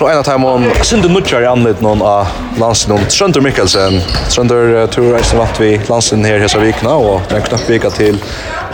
så 0.00 0.08
en 0.08 0.18
av 0.18 0.24
dem 0.24 0.44
om 0.44 0.62
sinde 0.82 1.08
nutjar 1.12 1.42
i 1.44 1.46
anledning 1.46 1.84
noen 1.84 2.00
av 2.08 2.28
landsen 2.56 2.94
om 2.94 3.02
Trønder 3.12 3.42
Mikkelsen. 3.44 3.98
Trønder 4.32 4.86
tur 4.94 5.10
reiste 5.12 5.36
vant 5.36 5.58
vi 5.60 5.74
landsen 5.90 6.24
her 6.24 6.40
hesa 6.40 6.56
vikna, 6.62 6.94
og 6.96 7.26
det 7.28 7.36
er 7.36 7.40
en 7.42 7.44
knapp 7.50 7.66
vika 7.68 7.90
til 7.92 8.16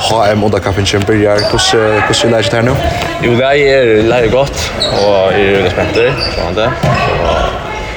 HM 0.06 0.44
underkappen 0.46 0.86
som 0.86 1.02
byrjar. 1.08 1.42
Hvordan 1.50 2.06
vil 2.30 2.36
er 2.38 2.46
det 2.46 2.54
her 2.54 2.62
nå? 2.68 2.76
Jo, 3.24 3.32
det 3.40 3.48
er 3.48 3.90
lærer 4.06 4.30
godt, 4.30 4.54
og 5.00 5.34
jeg 5.34 5.48
er 5.48 5.56
veldig 5.56 5.72
spent 5.74 5.98
der, 5.98 6.14
sånn 6.36 6.54
det. 6.60 6.68
Så 6.84 7.18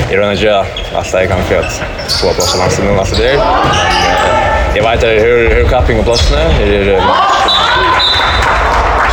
jeg 0.10 0.18
rønner 0.18 0.34
ikke 0.34 0.58
alt 0.98 1.14
jeg 1.20 1.30
kan 1.30 1.46
for 1.52 1.62
at 1.62 1.72
få 2.16 2.34
plass 2.34 2.56
av 2.56 2.64
landsen 2.64 2.90
noen, 2.90 2.98
alt 3.04 3.14
det 3.14 3.30
der. 3.30 3.38
Jeg 4.80 4.88
vet 4.88 5.06
at 5.06 5.14
jeg 5.14 5.22
hører 5.30 5.70
kapping 5.76 6.02
og 6.02 6.10
plassene. 6.10 6.42
Jeg 6.66 6.98
er 6.98 7.06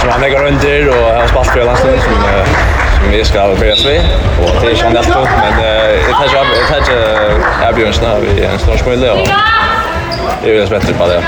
som 0.01 0.09
han 0.09 0.25
legger 0.25 0.51
der, 0.65 0.89
og 0.89 1.05
jeg 1.05 1.21
har 1.21 1.33
spalt 1.37 1.53
for 1.53 1.69
landsen, 1.69 2.19
men 2.25 2.86
vi 3.11 3.25
skal 3.25 3.57
börja 3.59 3.77
svi 3.77 3.99
og 4.43 4.61
det 4.61 4.69
er 4.69 4.73
är 4.73 4.77
kända 4.77 5.03
stort 5.03 5.31
men 5.43 5.65
jeg 6.07 6.15
tar 6.19 6.25
ikke, 6.25 6.39
jeg 6.59 6.67
tar 6.69 6.77
ikke 6.77 7.37
Björns 7.77 7.99
av 7.99 8.23
vi 8.23 8.45
en 8.45 8.59
stor 8.59 8.77
smule, 8.77 9.13
og 9.13 9.27
jeg 10.43 10.57
är 10.57 10.61
ju 10.61 10.67
bättre 10.67 10.93
på 10.93 11.07
det. 11.07 11.23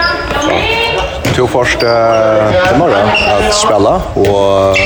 Två 1.35 1.47
först 1.47 1.83
eh 1.83 2.79
morgon 2.79 3.09
att 3.09 3.55
spela 3.55 4.01
och 4.15 4.77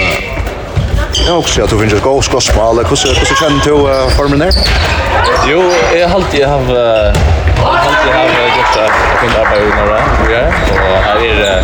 Jag 1.26 1.38
också 1.38 1.62
att 1.62 1.70
du 1.70 1.78
finns 1.78 1.92
ett 1.92 2.02
gott 2.02 2.24
skåsmål. 2.24 2.76
Hur 2.76 2.84
hur 2.84 3.36
känner 3.36 3.64
du 3.64 4.10
formen 4.16 4.38
där? 4.38 4.52
Jo, 5.50 5.62
jeg 5.94 6.08
har 6.08 6.14
alltid 6.14 6.46
haft 6.46 6.70
alltid 6.70 8.12
haft 8.12 8.56
gjort 8.56 8.76
ett 8.76 8.92
fint 9.20 9.38
arbete 9.38 9.62
i 9.62 9.68
några 9.80 9.94
år. 9.94 10.52
Och 10.72 11.02
här 11.04 11.16
är 11.16 11.34
det 11.36 11.61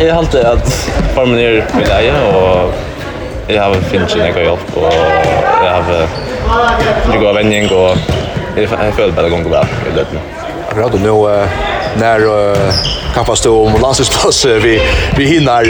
Ja, 0.00 0.12
har 0.12 0.18
alltid 0.18 0.40
at 0.40 0.68
formen 1.14 1.36
er 1.36 1.58
i 1.60 1.84
leie, 1.84 2.12
og 2.32 2.72
jeg 3.50 3.58
har 3.60 3.74
finnet 3.90 4.14
ikke 4.14 4.30
noe 4.32 4.44
hjelp, 4.46 4.70
og 4.80 4.86
jeg 4.88 5.74
har 5.74 5.90
ikke 7.10 7.18
god 7.20 7.36
vending, 7.36 7.66
og 7.76 8.56
jeg 8.56 8.70
føler 8.72 9.12
bare 9.12 9.28
gong 9.28 9.44
og 9.44 9.52
bra 9.52 9.60
i 9.84 9.92
løtene. 9.92 10.22
Akkurat, 10.70 10.96
og 10.96 11.04
nå, 11.04 11.18
når 12.00 12.24
kappas 13.12 13.44
du 13.44 13.50
om 13.52 13.76
landslagsplass, 13.76 14.40
vi, 14.64 14.78
vi 15.18 15.28
hinner, 15.28 15.68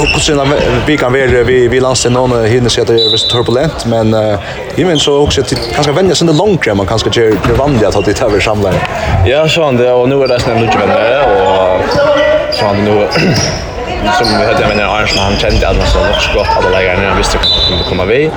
hvordan 0.00 0.56
vi 0.88 0.96
kan 0.96 1.12
være, 1.12 1.44
vi, 1.44 1.60
vi 1.68 1.84
landslag 1.84 2.16
noen 2.16 2.48
hinner 2.48 2.72
seg 2.72 2.88
at 2.88 2.94
det 2.94 3.04
er 3.04 3.28
turbulent, 3.28 3.84
men 3.92 4.16
jeg 4.16 4.88
mener 4.88 5.04
så 5.04 5.18
også 5.20 5.44
at 5.44 5.52
det 5.52 5.60
kanskje 5.76 5.98
vender 6.00 6.16
seg 6.16 6.32
langt, 6.32 6.72
man 6.80 6.88
kanskje 6.88 7.12
gjør 7.20 7.58
vanlig 7.60 7.92
at 7.92 8.00
det 8.08 8.16
er 8.16 8.48
samlet. 8.48 8.92
Ja, 9.28 9.44
sånn 9.44 9.76
det, 9.76 9.92
og 9.92 10.08
nå 10.08 10.24
er 10.24 10.32
det 10.32 10.44
sånn 10.48 10.64
at 10.64 10.80
det 10.80 11.18
og 11.28 12.23
så 12.54 12.66
han 12.66 12.84
nu 12.84 12.90
som 14.18 14.38
vi 14.38 14.46
hade 14.46 14.74
med 14.74 14.88
Arsenal 14.88 15.24
han 15.24 15.36
kände 15.36 15.68
att 15.68 15.76
han 15.76 15.86
så 15.86 15.98
nog 15.98 16.20
skott 16.20 16.48
alla 16.56 16.68
lägen 16.68 17.00
när 17.00 17.08
han 17.08 17.18
visste 17.18 17.38
att 17.38 17.44
han 17.44 17.68
kunde 17.68 17.84
komma 17.84 18.04
vi. 18.04 18.30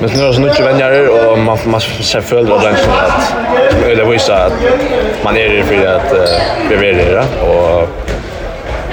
Men 0.00 0.10
nu 0.10 0.22
är 0.22 0.28
det 0.28 0.34
så 0.34 0.40
mycket 0.40 0.60
vänner 0.60 1.08
och 1.08 1.38
man 1.38 1.58
man 1.64 1.80
ser 1.80 2.20
följder 2.20 2.58
den 2.58 2.76
som 2.76 2.92
att 2.92 3.34
eller 3.90 4.04
visa 4.04 4.36
att 4.44 4.52
man 5.24 5.36
är 5.36 5.62
för 5.62 5.86
att 5.86 6.78
bli 6.78 6.92
det 6.92 7.24
och 7.42 7.88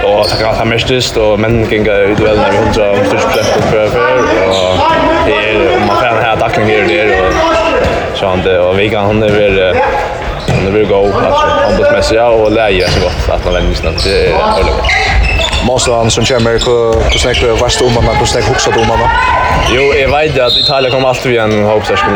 og 0.04 0.26
takk 0.26 0.42
alt 0.42 0.58
han 0.58 0.70
mestist, 0.72 1.18
og 1.22 1.40
menn 1.40 1.60
genga 1.70 1.94
i 2.10 2.16
duellen 2.18 2.42
er 2.42 2.56
100% 2.74 3.44
för 3.72 3.88
för 3.88 4.00
och 4.50 4.80
det 5.28 5.34
är 5.34 5.76
og 5.76 5.82
man 5.88 5.98
får 5.98 6.24
ha 6.26 6.36
takning 6.40 6.68
her 6.68 6.84
og 6.84 6.90
der, 6.90 7.12
og 7.22 7.34
så 8.18 8.28
han 8.28 8.42
det, 8.44 8.60
och 8.60 8.80
vi 8.80 8.90
kan 8.90 9.06
han 9.06 9.24
er 9.24 9.30
veldig, 9.30 9.76
det 10.66 10.72
blir 10.72 10.86
god, 10.86 11.14
alltså 11.14 11.68
ombudsmässigt 11.70 12.22
och 12.22 12.52
läge 12.52 12.88
så 12.88 13.00
gott 13.00 13.30
att 13.30 13.46
man 13.46 13.54
vänder 13.54 13.76
snabbt. 13.76 14.04
Det 14.04 14.28
är 14.28 15.31
motståndaren 15.68 16.12
som 16.12 16.26
kommer 16.26 16.52
hur 16.52 17.12
du 17.12 17.20
värsta 17.64 17.86
om 17.86 17.94
man 17.94 18.16
hur 18.20 18.26
snäcker 18.26 18.52
om 18.52 18.72
domarna. 18.72 19.10
Jo, 19.76 19.84
jeg 19.94 20.10
vet 20.12 20.40
at 20.40 20.58
Italien 20.58 20.92
kommer 20.92 21.10
alltid 21.10 21.32
via 21.32 21.44
en 21.44 21.66
uppsätt 21.66 22.00
som 22.00 22.16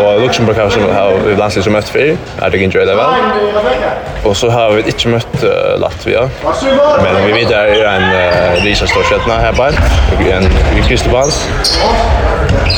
og 0.00 0.20
Luxemburg 0.20 0.56
har 0.56 0.70
som 0.70 0.82
har 0.82 1.36
landslag 1.38 1.64
som 1.64 1.72
møtt 1.72 1.88
før, 1.88 2.16
er 2.42 2.50
det 2.50 2.60
ikke 2.60 2.64
det 2.86 2.96
vel. 2.96 4.02
Og 4.24 4.36
så 4.36 4.50
har 4.50 4.70
vi 4.72 4.82
inte 4.86 5.08
mött 5.08 5.44
Latvia. 5.78 6.28
Men 7.02 7.26
vi 7.26 7.32
vet 7.32 7.48
det 7.48 7.58
er 7.58 7.88
en 7.90 8.64
Lisa 8.64 8.86
står 8.86 9.02
skjutna 9.02 9.34
här 9.34 9.52
bara. 9.52 9.72
Och 10.14 10.32
en 10.32 10.48
Kristobans. 10.88 11.48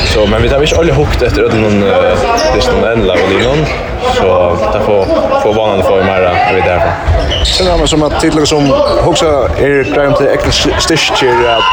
Så 0.05 0.25
men 0.25 0.41
vi 0.41 0.49
tar 0.49 0.63
ikke 0.63 0.77
alle 0.79 0.93
hukt 0.93 1.21
etter 1.21 1.47
at 1.49 1.53
noen 1.57 1.83
uh, 1.83 2.61
står 2.63 2.81
den, 2.81 3.03
lag 3.07 3.19
och 3.19 3.43
någon 3.43 3.65
så 4.15 4.57
ta 4.71 4.79
få 4.79 5.05
få 5.43 5.53
vanan 5.53 5.83
för 5.83 6.03
mera 6.03 6.31
vi 6.53 6.61
därför. 6.61 7.14
Sen 7.45 7.67
har 7.67 7.77
man 7.77 7.87
som 7.87 8.03
att 8.03 8.21
titlar 8.21 8.45
som 8.45 8.73
också 9.05 9.25
är 9.57 9.95
grejen 9.95 10.13
till 10.13 10.27
äkta 10.27 10.51
stitcher 10.79 11.47
att 11.47 11.63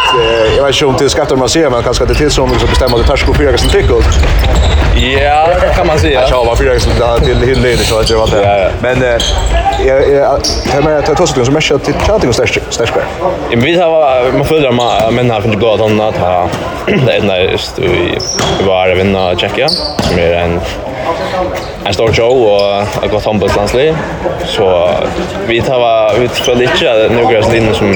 jag 0.56 0.65
vet 0.65 0.75
inte 0.75 0.87
om 0.87 0.94
till 0.94 1.10
skattar 1.10 1.37
man 1.37 1.49
ser 1.49 1.71
men 1.71 1.83
kanske 1.83 2.05
det 2.05 2.15
till 2.15 2.31
som 2.31 2.50
liksom 2.50 2.69
bestämmer 2.69 3.00
att 3.00 3.06
tarsko 3.06 3.34
fyra 3.34 3.59
som 3.59 3.71
tycker. 3.71 3.97
Ja, 4.97 5.49
det 5.61 5.75
kan 5.75 5.87
man 5.87 5.99
säga. 5.99 6.27
Ja, 6.31 6.44
var 6.44 6.56
fyra 6.56 6.81
som 6.81 6.93
till 7.25 7.37
hyllor 7.37 7.77
så 7.77 7.99
att 7.99 8.09
det 8.09 8.16
var 8.16 8.27
det. 8.27 8.72
Men 8.81 9.03
jag 9.87 10.41
jag 10.75 10.84
med 10.84 10.99
att 10.99 11.06
ta 11.06 11.15
tosa 11.15 11.44
som 11.44 11.55
matcha 11.55 11.78
till 11.78 11.94
chatting 11.94 12.28
och 12.28 12.34
stash 12.34 12.59
stash. 12.71 12.93
Ja, 13.21 13.31
men 13.50 13.61
vi 13.61 13.78
har 13.78 14.32
man 14.32 14.44
följer 14.44 14.72
man 14.72 15.15
men 15.15 15.31
här 15.31 15.41
finns 15.41 15.56
gott 15.56 15.81
att 15.81 16.16
ha 16.16 16.49
Det 17.06 17.12
är 17.12 17.50
just 17.50 17.78
vi 17.78 18.19
var 18.66 18.94
vinna 18.94 19.37
checka 19.37 19.69
som 19.69 20.19
är 20.19 20.32
en 20.32 20.61
en 21.86 21.94
stor 21.94 22.12
show 22.12 22.42
og 22.46 23.04
et 23.04 23.10
godt 23.10 23.24
håndbollslandsliv. 23.24 23.96
Så 24.46 24.66
vi 25.46 25.60
tar 25.60 25.78
var 25.82 26.18
ut 26.18 26.42
fra 26.44 26.54
litt 26.58 26.82
at 26.82 27.10
noen 27.12 27.36
av 27.36 27.52
linjen 27.52 27.74
som 27.74 27.94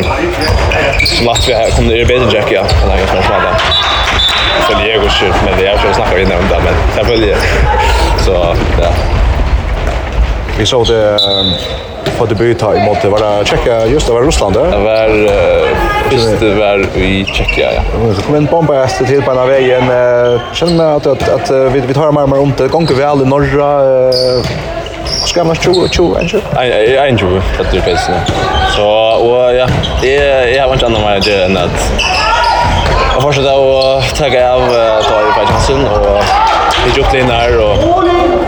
som 1.07 1.29
at 1.33 1.49
vi 1.49 1.55
har 1.55 1.71
kommet 1.77 2.01
i 2.01 2.05
bedre 2.09 2.33
jack 2.33 2.51
ja 2.53 2.65
kan 2.67 2.97
jeg 2.97 3.09
snakke 3.09 3.35
om 3.37 3.43
det. 3.47 3.55
Så 4.67 4.79
det 4.79 4.89
er 4.91 4.97
men 5.45 5.59
det 5.59 5.69
er 5.69 5.85
jo 5.85 5.95
snakket 5.95 6.25
inne 6.25 6.39
om 6.41 6.49
det, 6.51 6.63
men 6.65 6.81
selvfølgelig. 6.95 7.37
Så 8.25 8.41
ja. 8.81 8.91
Vi 10.59 10.67
så 10.67 10.85
det 10.89 11.03
på 12.19 12.27
debut 12.27 12.63
i 12.63 12.85
mot 12.87 13.05
var 13.05 13.19
det 13.19 13.47
Tjeckien 13.47 13.93
just 13.93 14.07
det 14.07 14.13
var 14.13 14.23
Ryssland 14.23 14.55
det 14.55 14.79
var 14.79 15.09
just 16.13 16.41
det. 16.41 16.55
var 16.55 16.79
i 16.97 17.25
Tjeckien 17.25 17.71
ja. 17.75 17.83
Men 18.33 18.45
bomba 18.45 18.85
efter 18.85 19.05
till 19.05 19.23
på 19.23 19.35
den 19.35 19.49
vägen 19.49 19.83
känner 20.53 20.97
att 20.97 21.07
att, 21.07 21.29
att 21.29 21.51
vi 21.73 21.81
vi 21.81 21.95
tar 21.95 22.13
mer 22.13 22.27
mer 22.27 22.41
om 22.41 22.53
det. 22.57 22.69
Gånger 22.69 22.95
väl 22.95 23.23
i 23.23 23.25
norra 23.25 24.13
ska 25.27 25.45
man 25.45 25.57
tro 25.57 25.89
tro 25.89 26.17
en 26.17 26.29
tro 26.29 26.41
en 27.09 27.19
tro 27.19 27.37
att 27.61 27.71
det 27.73 27.81
finns 27.81 28.09
nu. 28.09 28.15
så 28.77 28.89
och 29.27 29.55
ja 29.55 29.67
det 30.03 30.15
jag 30.57 30.67
har 30.67 30.73
inte 30.73 30.87
annan 30.87 31.01
mer 31.03 31.21
det 31.25 31.45
än 31.45 31.57
att 31.57 31.93
Jag 33.15 33.23
fortsätter 33.23 33.99
att 33.99 34.17
tagga 34.17 34.53
av 34.55 34.61
tar 35.09 35.23
i 35.29 35.33
Fajjansen 35.37 35.87
og 35.89 36.23
i 36.87 36.99
Jotlin 36.99 37.31
her 37.31 37.57
og 37.65 38.05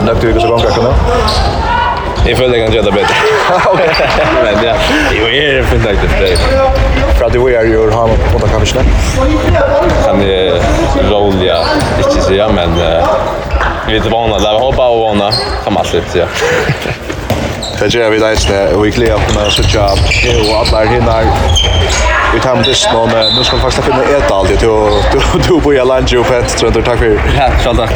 Løpte 0.07 0.27
vi 0.27 0.33
ikke 0.33 0.41
så 0.45 0.49
gånger 0.49 0.71
kan 0.77 0.85
nå? 0.85 1.68
Jag 2.27 2.39
följer 2.39 2.67
kan 2.67 2.75
göra 2.75 2.85
det 2.85 2.93
bättre. 2.93 3.15
Men 4.45 4.65
ja, 4.65 4.75
jo, 5.13 5.29
jag 5.29 5.45
är 5.45 5.63
fint 5.63 5.87
att 5.87 6.21
det. 6.21 6.37
För 7.19 7.25
att 7.25 7.33
du 7.33 7.57
är 7.57 7.65
ju 7.65 7.91
har 7.91 8.09
man 8.09 8.17
på 8.33 8.39
kaffe 8.39 8.55
kanske. 8.57 8.79
Kan 10.05 10.21
det 10.21 10.63
roliga, 11.11 11.57
inte 11.99 12.21
säga, 12.21 12.49
men 12.49 12.71
vi 13.87 13.93
vet 13.93 14.07
vana, 14.07 14.39
där 14.39 14.53
vi 14.53 14.59
hoppar 14.59 14.89
och 14.89 15.01
vana, 15.01 15.33
kan 15.65 15.73
man 15.73 15.81
alltid 15.81 16.03
säga. 16.13 16.29
Det 17.81 17.95
gör 17.95 18.11
vi 18.11 18.19
det 18.19 18.75
och 18.75 18.87
vi 18.87 18.93
klär 18.93 19.13
upp 19.13 19.35
med 19.35 19.53
så 19.53 19.63
tjab 19.63 19.99
och 20.51 20.57
alla 20.57 20.85
hinnar 20.85 21.25
vi 22.35 22.41
tar 22.41 22.55
med 22.55 22.65
dist 22.65 22.89
men 23.13 23.37
nu 23.37 23.45
ska 23.45 23.57
vi 23.57 23.63
faktiskt 23.63 23.85
finna 23.85 24.03
ett 24.03 24.31
allt 24.31 24.49
du 24.49 24.57
du 25.13 25.39
du 25.49 25.61
på 25.61 25.75
jag 25.75 25.89
lunch 25.89 26.15
upp 26.15 26.31
ett 26.31 26.57
tror 26.57 26.71
du 26.71 26.83
tack 26.83 26.99
för 26.99 27.21
ja 27.65 27.75
tack 27.75 27.91